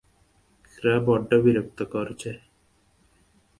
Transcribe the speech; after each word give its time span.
সাংবাদিকরা 0.73 0.95
বড্ড 1.07 1.29
বিরক্ত 1.43 1.79
করছে। 1.93 2.31